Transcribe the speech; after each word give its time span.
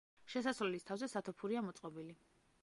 შესასვლელის 0.35 0.87
თავზე 0.87 1.11
სათოფურია 1.13 1.63
მოწყობილი. 1.67 2.17